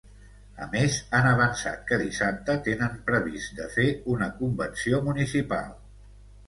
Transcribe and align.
A 0.65 0.67
més, 0.75 0.95
han 1.17 1.27
avançat 1.31 1.83
que 1.91 1.99
dissabte 2.03 2.57
tenen 2.69 2.99
previst 3.11 3.55
de 3.61 3.69
fer 3.77 3.87
una 4.17 4.33
convenció 4.43 5.05
municipal. 5.11 5.75